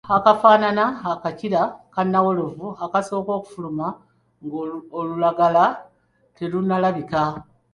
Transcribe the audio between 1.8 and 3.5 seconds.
ka nnawolovu akasooka